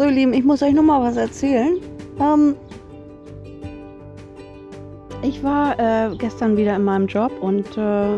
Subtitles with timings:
[0.00, 1.76] So, ihr Lieben, ich muss euch noch mal was erzählen.
[2.18, 2.56] Ähm,
[5.20, 8.14] ich war äh, gestern wieder in meinem Job und äh,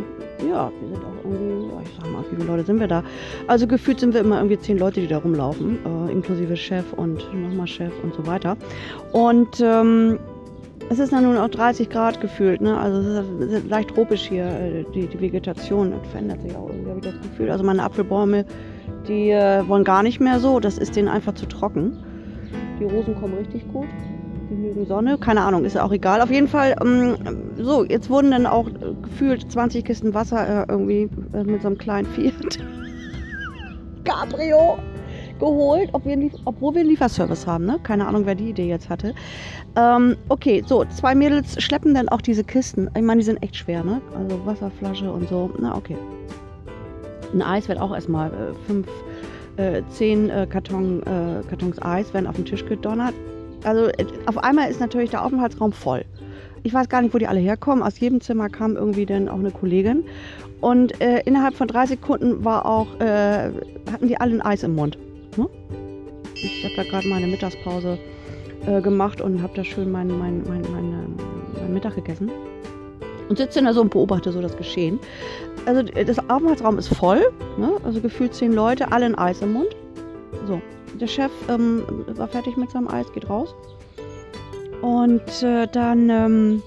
[0.46, 3.02] ja, wir sind auch irgendwie, ich sag mal, wie viele Leute sind wir da?
[3.48, 7.18] Also gefühlt sind wir immer irgendwie zehn Leute, die da rumlaufen, äh, inklusive Chef und
[7.34, 8.56] nochmal Chef und so weiter.
[9.10, 10.20] Und ähm,
[10.88, 12.78] es ist dann nun auch 30 Grad gefühlt, ne?
[12.78, 17.00] Also es ist leicht tropisch hier, äh, die, die Vegetation verändert sich auch irgendwie, habe
[17.00, 17.50] ich das Gefühl.
[17.50, 18.44] Also meine Apfelbäume,
[19.08, 21.96] die äh, wollen gar nicht mehr so, das ist denen einfach zu trocken.
[22.78, 23.88] Die Rosen kommen richtig gut
[24.52, 25.18] genügend Sonne.
[25.18, 26.20] Keine Ahnung, ist auch egal.
[26.20, 27.16] Auf jeden Fall, ähm,
[27.56, 31.68] so, jetzt wurden dann auch äh, gefühlt 20 Kisten Wasser äh, irgendwie äh, mit so
[31.68, 32.34] einem kleinen Fiat
[34.04, 34.78] Cabrio
[35.38, 37.66] geholt, obwohl wir einen Lieferservice haben.
[37.66, 37.78] Ne?
[37.82, 39.14] Keine Ahnung, wer die Idee jetzt hatte.
[39.76, 42.88] Ähm, okay, so, zwei Mädels schleppen dann auch diese Kisten.
[42.94, 44.00] Ich meine, die sind echt schwer, ne?
[44.16, 45.50] Also Wasserflasche und so.
[45.58, 45.96] Na, okay.
[47.32, 48.88] Ein Eis wird auch erstmal äh, fünf,
[49.56, 53.14] äh, zehn äh, Karton, äh, Kartons Eis werden auf den Tisch gedonnert.
[53.64, 56.04] Also äh, auf einmal ist natürlich der Aufenthaltsraum voll.
[56.62, 57.82] Ich weiß gar nicht, wo die alle herkommen.
[57.82, 60.04] Aus jedem Zimmer kam irgendwie dann auch eine Kollegin.
[60.60, 64.96] Und äh, innerhalb von drei Sekunden war auch, hatten die alle ein Eis im Mund.
[65.36, 65.48] Ne?
[66.34, 67.98] Ich habe da gerade meine Mittagspause
[68.80, 72.30] gemacht und habe da schön mein, mein, mein, mein, Mittag gegessen.
[73.28, 75.00] Und sitze da so und beobachte so das Geschehen.
[75.66, 77.20] Also das Aufenthaltsraum ist voll.
[77.56, 77.72] Ne?
[77.84, 79.68] Also gefühlt zehn Leute, alle ein Eis im Mund.
[80.46, 80.60] So,
[80.98, 81.84] der Chef ähm,
[82.16, 83.54] war fertig mit seinem Eis, geht raus.
[84.80, 86.62] Und äh, dann ähm,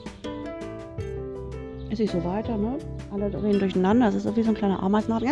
[1.90, 2.78] ist ich so weiter, ne?
[3.14, 4.08] Alle reden durcheinander.
[4.08, 5.28] Es ist wie so ein kleiner Ameisenhaufen.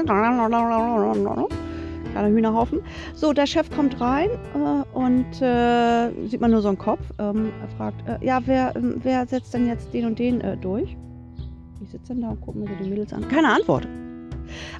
[2.12, 2.82] Kleiner Hühnerhaufen.
[3.16, 7.02] So, der Chef kommt rein äh, und äh, sieht man nur so einen Kopf.
[7.20, 10.96] Ähm, er fragt, äh, ja, wer, wer setzt denn jetzt den und den äh, durch?
[11.84, 13.28] Ich sitze dann da und gucke mir so die Mädels an.
[13.28, 13.88] Keine Antwort.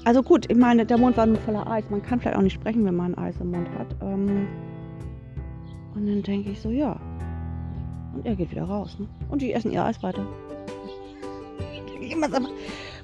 [0.06, 1.84] Also gut, ich meine, der Mund war nur voller Eis.
[1.90, 3.88] Man kann vielleicht auch nicht sprechen, wenn man Eis im Mund hat.
[4.02, 4.48] Ähm,
[5.96, 7.00] und dann denke ich so, ja.
[8.16, 8.98] Und er geht wieder raus.
[9.00, 9.08] Ne?
[9.30, 10.26] Und die essen ihr Eis weiter.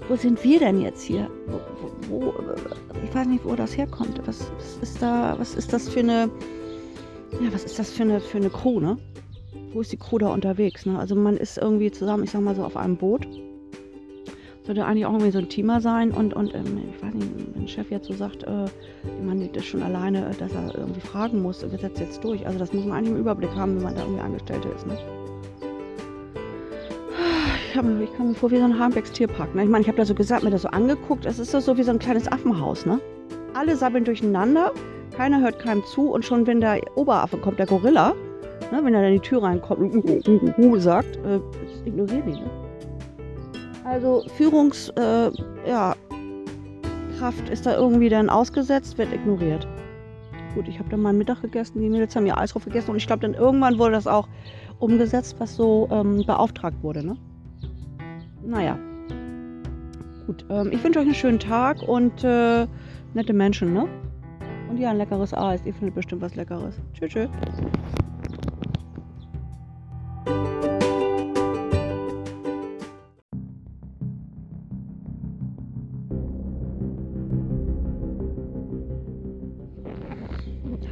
[0.08, 1.30] wo sind wir denn jetzt hier?
[1.48, 1.60] Wo,
[2.10, 2.34] wo,
[3.04, 4.22] ich weiß nicht, wo das herkommt.
[4.26, 6.30] Was, was, ist da, was ist das für eine,
[7.42, 8.98] ja, was ist das für eine, für eine Crew, ne?
[9.74, 10.86] Wo ist die Crew da unterwegs?
[10.86, 10.98] Ne?
[10.98, 13.28] Also man ist irgendwie zusammen, ich sag mal so, auf einem Boot
[14.70, 17.62] sollte eigentlich auch irgendwie so ein Teamer sein und, und ähm, ich weiß nicht, wenn
[17.62, 18.66] der Chef jetzt so sagt, äh,
[19.26, 22.46] man das schon alleine, äh, dass er irgendwie fragen muss, wer setzt jetzt durch.
[22.46, 24.86] Also das muss man eigentlich im Überblick haben, wenn man da irgendwie Angestellte ist.
[24.86, 24.96] Ne?
[27.72, 29.56] Ich, hab, ich kam mir vor wie so ein Harmbecks Tierpark.
[29.56, 29.64] Ne?
[29.64, 31.82] Ich meine, ich habe da so gesagt, mir das so angeguckt, es ist so wie
[31.82, 32.86] so ein kleines Affenhaus.
[32.86, 33.00] Ne?
[33.56, 34.72] Alle sabbeln durcheinander,
[35.18, 38.14] keiner hört keinem zu und schon wenn der Oberaffe kommt, der Gorilla,
[38.72, 41.40] ne, wenn er in die Tür reinkommt und sagt, äh,
[41.88, 42.34] ignorieren die.
[42.34, 42.59] Ne?
[43.90, 45.96] Also Führungskraft äh, ja,
[47.52, 49.68] ist da irgendwie dann ausgesetzt, wird ignoriert.
[50.54, 52.98] Gut, ich habe dann mal Mittag gegessen, die Mädels haben ihr Eis drauf gegessen und
[52.98, 54.28] ich glaube, dann irgendwann wurde das auch
[54.78, 57.04] umgesetzt, was so ähm, beauftragt wurde.
[57.04, 57.18] Ne?
[58.46, 58.78] Naja.
[60.28, 62.68] Gut, ähm, ich wünsche euch einen schönen Tag und äh,
[63.16, 63.88] nette Menschen, ne?
[64.70, 65.66] Und ja, ein leckeres Eis.
[65.66, 66.76] Ihr findet bestimmt was Leckeres.
[66.94, 67.30] Tschüss, tschüss.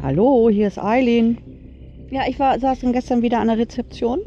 [0.08, 1.38] Hallo, hier ist Eileen.
[2.12, 4.22] Ja, ich war, saß dann gestern wieder an der Rezeption.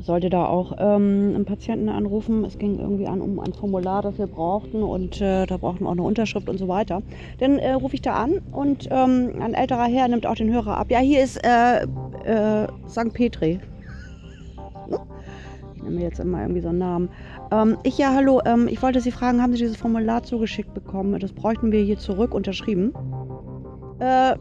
[0.00, 2.44] Sollte da auch ähm, einen Patienten anrufen.
[2.44, 5.86] Es ging irgendwie an um ein Formular, das wir brauchten und äh, da brauchten wir
[5.86, 7.00] auch eine Unterschrift und so weiter.
[7.38, 10.78] Dann äh, rufe ich da an und ähm, ein älterer Herr nimmt auch den Hörer
[10.78, 10.90] ab.
[10.90, 11.84] Ja, hier ist äh,
[12.24, 13.12] äh St.
[13.12, 13.60] Petri.
[15.76, 17.08] Ich nehme jetzt immer irgendwie so einen Namen.
[17.52, 21.20] Ähm, ich ja, hallo, ähm, ich wollte Sie fragen, haben Sie dieses Formular zugeschickt bekommen?
[21.20, 22.92] Das bräuchten wir hier zurück unterschrieben.
[23.98, 24.34] Äh,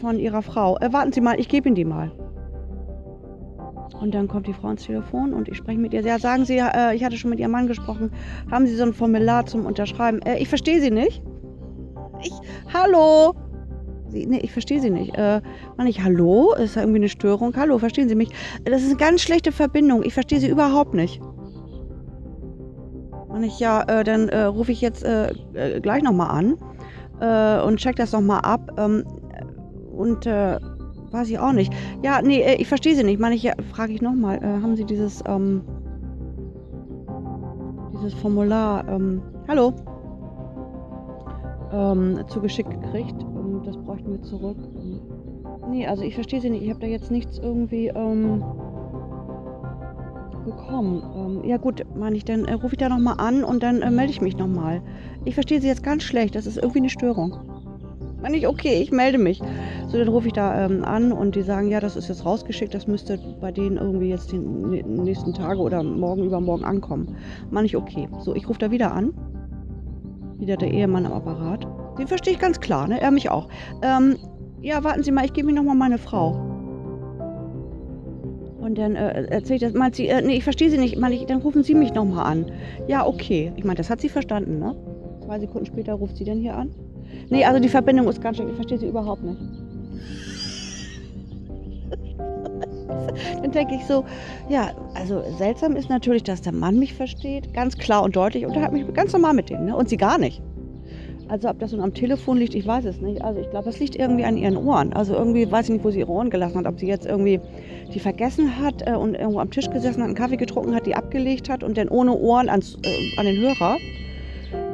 [0.00, 0.78] von ihrer Frau.
[0.78, 2.12] Äh, warten Sie mal, ich gebe Ihnen die mal.
[4.00, 6.00] Und dann kommt die Frau ins Telefon und ich spreche mit ihr.
[6.00, 8.10] Ja, sagen Sie, äh, ich hatte schon mit Ihrem Mann gesprochen.
[8.50, 10.22] Haben Sie so ein Formular zum Unterschreiben?
[10.22, 11.22] Äh, ich verstehe Sie nicht.
[12.22, 12.32] Ich,
[12.72, 13.34] hallo?
[14.08, 15.16] Sie, nee, ich verstehe Sie nicht.
[15.16, 15.40] Äh,
[15.76, 16.54] Mann, ich, hallo?
[16.54, 17.54] Ist da irgendwie eine Störung?
[17.56, 18.30] Hallo, verstehen Sie mich?
[18.64, 20.02] Das ist eine ganz schlechte Verbindung.
[20.02, 21.20] Ich verstehe Sie überhaupt nicht.
[23.28, 26.56] Mann, ich, ja, äh, dann äh, rufe ich jetzt äh, äh gleich nochmal an
[27.20, 28.72] äh, und check das nochmal ab.
[28.78, 29.04] Ähm,
[29.96, 30.58] und äh,
[31.10, 31.72] weiß ich auch nicht.
[32.02, 33.20] Ja, nee, äh, ich verstehe sie nicht.
[33.20, 35.62] Meine ich, ja, frage ich nochmal, äh, haben Sie dieses, ähm,
[37.94, 39.74] dieses Formular, ähm, hallo,
[41.72, 43.22] ähm, zugeschickt gekriegt?
[43.22, 44.56] Und das bräuchten wir zurück.
[45.68, 46.62] Nee, also ich verstehe sie nicht.
[46.62, 48.42] Ich habe da jetzt nichts irgendwie, ähm,
[50.44, 51.02] bekommen.
[51.14, 53.90] Ähm, ja gut, meine ich, dann äh, rufe ich da nochmal an und dann äh,
[53.90, 54.82] melde ich mich nochmal.
[55.24, 57.36] Ich verstehe Sie jetzt ganz schlecht, das ist irgendwie eine Störung.
[58.22, 59.40] Meine ich, okay, ich melde mich.
[59.88, 62.74] So, dann rufe ich da ähm, an und die sagen, ja, das ist jetzt rausgeschickt,
[62.74, 67.16] das müsste bei denen irgendwie jetzt die nächsten Tage oder morgen übermorgen ankommen.
[67.50, 68.08] Meine ich, okay.
[68.20, 69.14] So, ich rufe da wieder an.
[70.38, 71.66] Wieder der Ehemann am Apparat.
[71.98, 73.00] Den verstehe ich ganz klar, ne?
[73.00, 73.48] Er mich auch.
[73.82, 74.16] Ähm,
[74.60, 76.49] ja, warten Sie mal, ich gebe Ihnen nochmal meine Frau.
[78.70, 81.16] Und dann äh, erzähle ich das, meint sie, äh, nee, ich verstehe Sie nicht, meine
[81.16, 82.52] ich, dann rufen Sie mich nochmal an.
[82.86, 83.50] Ja, okay.
[83.56, 84.76] Ich meine, das hat sie verstanden, ne?
[85.24, 86.70] Zwei Sekunden später ruft sie dann hier an.
[87.30, 88.50] Nee, also die Verbindung ist ganz schlecht.
[88.50, 89.40] Ich verstehe sie überhaupt nicht.
[93.42, 94.04] Dann denke ich so,
[94.48, 98.54] ja, also seltsam ist natürlich, dass der Mann mich versteht, ganz klar und deutlich und
[98.54, 99.74] er hat mich ganz normal mit dem, ne?
[99.74, 100.40] Und sie gar nicht.
[101.30, 103.22] Also ob das nun am Telefon liegt, ich weiß es nicht.
[103.22, 104.92] Also ich glaube, das liegt irgendwie an ihren Ohren.
[104.92, 106.66] Also irgendwie weiß ich nicht, wo sie ihre Ohren gelassen hat.
[106.66, 107.38] Ob sie jetzt irgendwie
[107.94, 110.96] die vergessen hat äh, und irgendwo am Tisch gesessen hat, einen Kaffee getrunken hat, die
[110.96, 113.76] abgelegt hat und dann ohne Ohren ans, äh, an den Hörer.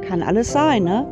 [0.01, 1.05] Kann alles sein, ne?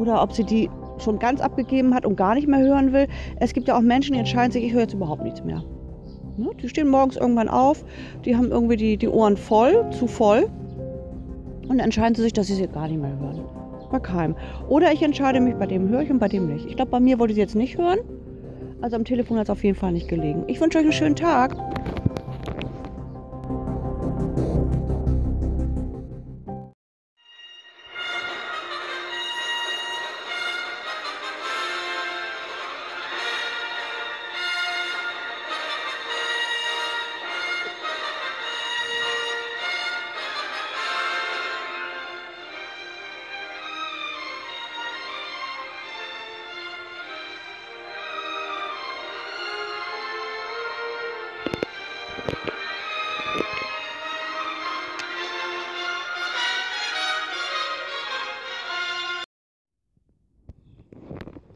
[0.00, 3.06] Oder ob sie die schon ganz abgegeben hat und gar nicht mehr hören will.
[3.40, 5.62] Es gibt ja auch Menschen, die entscheiden sich, ich höre jetzt überhaupt nichts mehr.
[6.38, 6.50] Ne?
[6.62, 7.84] Die stehen morgens irgendwann auf,
[8.24, 10.46] die haben irgendwie die, die Ohren voll, zu voll.
[11.68, 13.63] Und entscheiden sie sich, dass sie sie gar nicht mehr hören.
[14.00, 14.36] Keinem.
[14.68, 16.66] Oder ich entscheide mich, bei dem höre ich und bei dem nicht.
[16.66, 17.98] Ich glaube, bei mir wollte sie jetzt nicht hören.
[18.80, 20.44] Also am Telefon hat es auf jeden Fall nicht gelegen.
[20.46, 21.56] Ich wünsche euch einen schönen Tag.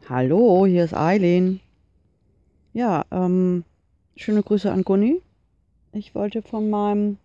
[0.09, 1.59] Hallo, hier ist Eileen.
[2.73, 3.63] Ja, ähm,
[4.15, 5.21] schöne Grüße an Gunni.
[5.91, 7.17] Ich wollte von meinem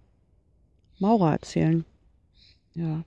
[0.99, 1.87] Maurer erzählen.
[2.75, 3.03] Ja,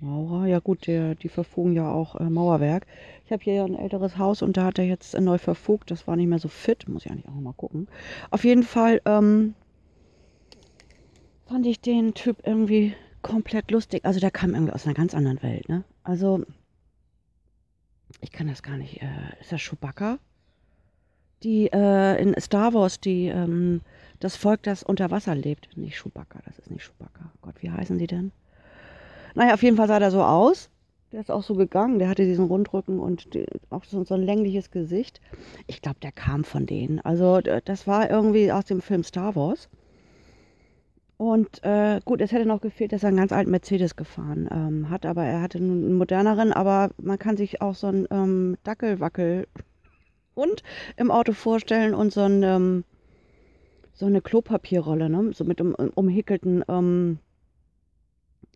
[0.00, 2.86] Maurer, ja gut, der, die verfugen ja auch äh, Mauerwerk.
[3.24, 5.90] Ich habe hier ja ein älteres Haus und da hat er jetzt äh, neu verfugt.
[5.90, 7.88] Das war nicht mehr so fit, muss ich eigentlich auch mal gucken.
[8.30, 9.54] Auf jeden Fall ähm,
[11.46, 12.92] fand ich den Typ irgendwie
[13.22, 14.04] komplett lustig.
[14.04, 15.84] Also der kam irgendwie aus einer ganz anderen Welt, ne?
[16.02, 16.44] Also
[18.22, 19.06] ich kann das gar nicht, äh,
[19.40, 20.18] ist das Chewbacca?
[21.42, 23.82] Die äh, in Star Wars, die ähm,
[24.20, 25.76] das Volk, das unter Wasser lebt.
[25.76, 27.32] Nicht Chewbacca, das ist nicht Chewbacca.
[27.42, 28.30] Gott, wie heißen die denn?
[29.34, 30.70] Naja, auf jeden Fall sah der so aus.
[31.10, 31.98] Der ist auch so gegangen.
[31.98, 35.20] Der hatte diesen Rundrücken und die, auch so, so, ein längliches Gesicht.
[35.66, 37.00] Ich glaube, der kam von denen.
[37.00, 39.68] Also, das war irgendwie aus dem Film Star Wars.
[41.22, 44.90] Und äh, gut, es hätte noch gefehlt, dass er einen ganz alten Mercedes gefahren ähm,
[44.90, 49.46] hat, aber er hatte einen moderneren, aber man kann sich auch so einen ähm, Dackelwackel
[50.96, 52.82] im Auto vorstellen und so, ein, ähm,
[53.92, 55.30] so eine Klopapierrolle, ne?
[55.32, 57.20] so mit um, umhickelten ähm,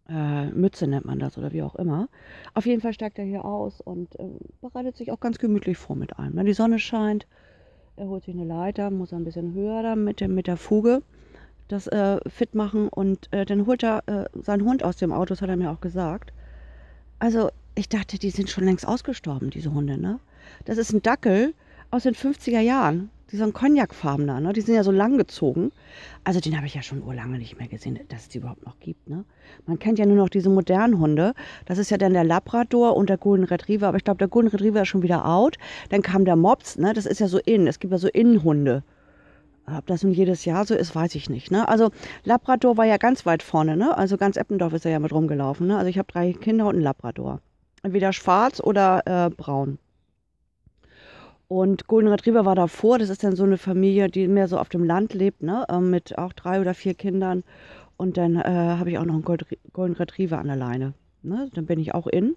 [0.08, 2.08] äh, Mütze nennt man das oder wie auch immer.
[2.54, 4.24] Auf jeden Fall steigt er hier aus und äh,
[4.60, 6.34] bereitet sich auch ganz gemütlich vor mit einem.
[6.34, 7.28] Wenn die Sonne scheint,
[7.94, 11.02] er holt sich eine Leiter, muss ein bisschen höher da mit, dem, mit der Fuge
[11.68, 15.26] das äh, fit machen und äh, dann holt er äh, seinen Hund aus dem Auto,
[15.26, 16.32] das hat er mir auch gesagt.
[17.18, 20.18] Also ich dachte, die sind schon längst ausgestorben, diese Hunde, ne?
[20.64, 21.54] Das ist ein Dackel
[21.90, 23.11] aus den 50er Jahren.
[23.32, 24.52] Die sind Cognacfarbener, ne?
[24.52, 25.73] Die sind ja so lang gezogen.
[26.23, 28.78] Also den habe ich ja schon urlange nicht mehr gesehen, dass es die überhaupt noch
[28.78, 29.25] gibt, ne?
[29.66, 31.35] Man kennt ja nur noch diese modernen Hunde.
[31.64, 33.88] Das ist ja dann der Labrador und der Golden Retriever.
[33.88, 35.58] Aber ich glaube, der Golden Retriever ist schon wieder out.
[35.88, 36.92] Dann kam der Mops, ne?
[36.92, 37.66] Das ist ja so in.
[37.66, 38.85] Es gibt ja so Innenhunde.
[39.66, 41.50] Ob das nun jedes Jahr so ist, weiß ich nicht.
[41.50, 41.68] Ne?
[41.68, 41.90] Also
[42.25, 43.76] Labrador war ja ganz weit vorne.
[43.76, 43.96] Ne?
[43.96, 45.66] Also ganz Eppendorf ist er ja mit rumgelaufen.
[45.66, 45.76] Ne?
[45.76, 47.40] Also ich habe drei Kinder und einen Labrador.
[47.82, 49.78] Entweder schwarz oder äh, braun.
[51.49, 52.99] Und Golden Retriever war davor.
[52.99, 55.64] Das ist dann so eine Familie, die mehr so auf dem Land lebt, ne?
[55.68, 57.44] Ähm, mit auch drei oder vier Kindern.
[57.96, 59.25] Und dann äh, habe ich auch noch einen
[59.73, 60.94] Golden Retriever an der Leine.
[61.23, 61.49] Ne?
[61.54, 62.37] Dann bin ich auch in.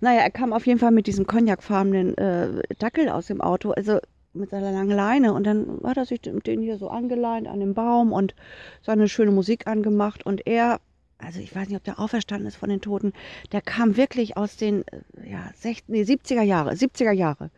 [0.00, 2.48] Naja, er kam auf jeden Fall mit diesem cognacfarbenen äh,
[2.78, 3.70] Dackel aus dem Auto.
[3.72, 3.98] Also
[4.34, 7.74] mit seiner langen Leine und dann hat er sich den hier so angeleint an dem
[7.74, 8.34] Baum und
[8.82, 10.80] seine schöne Musik angemacht und er,
[11.18, 13.12] also ich weiß nicht, ob der auferstanden ist von den Toten,
[13.52, 17.50] der kam wirklich aus den äh, ja, 60, nee, 70er Jahre, 70er Jahre.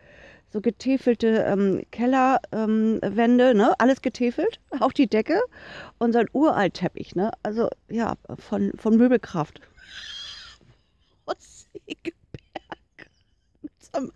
[0.51, 3.75] So getäfelte ähm, Kellerwände, ähm, ne?
[3.79, 5.41] alles getäfelt, auch die Decke
[5.99, 7.33] und so ein Uraltteppich, ne?
[7.43, 9.61] Also ja, von, von Möbelkraft.
[13.95, 14.13] einem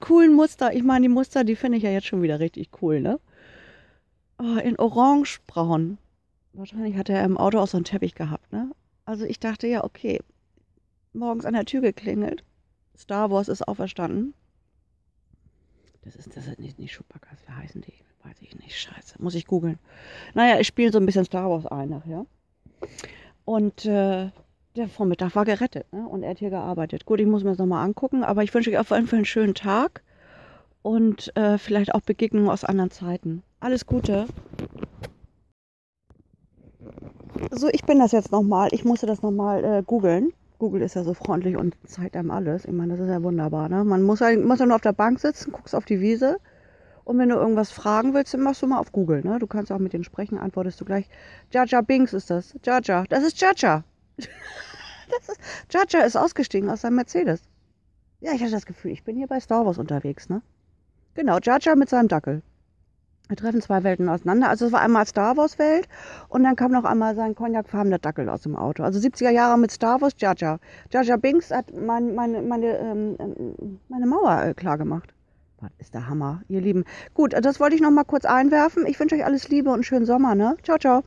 [0.00, 0.72] coolen Muster.
[0.74, 3.20] Ich meine, die Muster, die finde ich ja jetzt schon wieder richtig cool, ne?
[4.38, 5.98] Oh, in orangebraun.
[6.52, 8.70] Wahrscheinlich hat er im Auto auch so einen Teppich gehabt, ne?
[9.04, 10.20] Also ich dachte ja, okay,
[11.12, 12.44] morgens an der Tür geklingelt.
[12.96, 14.34] Star Wars ist auferstanden.
[16.02, 17.38] Das ist, das ist nicht, nicht Chewbacca's.
[17.46, 17.92] Wie heißen die?
[18.22, 18.78] Weiß ich nicht.
[18.78, 19.20] Scheiße.
[19.20, 19.78] Muss ich googeln.
[20.34, 22.26] Naja, ich spiele so ein bisschen Star Wars ein nachher.
[23.44, 24.30] Und äh,
[24.76, 25.92] der Vormittag war gerettet.
[25.92, 26.06] Ne?
[26.06, 27.06] Und er hat hier gearbeitet.
[27.06, 28.24] Gut, ich muss mir das nochmal angucken.
[28.24, 30.02] Aber ich wünsche euch auf jeden Fall einen schönen Tag.
[30.82, 33.42] Und äh, vielleicht auch Begegnungen aus anderen Zeiten.
[33.58, 34.26] Alles Gute.
[37.50, 38.68] So, ich bin das jetzt nochmal.
[38.72, 40.32] Ich musste das nochmal äh, googeln.
[40.58, 42.64] Google ist ja so freundlich und zeigt einem alles.
[42.64, 43.68] Ich meine, das ist ja wunderbar.
[43.68, 43.84] Ne?
[43.84, 46.38] Man muss ja, muss ja nur auf der Bank sitzen, guckst auf die Wiese
[47.06, 49.22] und wenn du irgendwas fragen willst, dann machst du mal auf Google.
[49.22, 49.38] Ne?
[49.38, 51.08] Du kannst auch mit denen sprechen, antwortest du gleich.
[51.52, 52.56] Jaja Binks ist das.
[52.64, 53.84] Jaja, das ist Jaja.
[54.16, 57.42] Das ist, Jaja ist ausgestiegen aus seinem Mercedes.
[58.20, 60.28] Ja, ich hatte das Gefühl, ich bin hier bei Star Wars unterwegs.
[60.28, 60.42] Ne?
[61.14, 62.42] Genau, Jaja mit seinem Dackel.
[63.28, 64.48] Wir treffen zwei Welten auseinander.
[64.48, 65.88] Also es war einmal Star Wars Welt
[66.28, 68.84] und dann kam noch einmal sein cognacfarbener Dackel aus dem Auto.
[68.84, 70.58] Also 70er Jahre mit Star Wars, Jaja.
[70.92, 75.12] Jaja Binks hat mein, meine, meine, ähm, ähm, meine Mauer äh, klar gemacht.
[75.60, 76.84] Was ist der Hammer, ihr Lieben.
[77.14, 78.86] Gut, das wollte ich noch mal kurz einwerfen.
[78.86, 80.56] Ich wünsche euch alles Liebe und schönen Sommer, ne?
[80.62, 81.02] Ciao, ciao.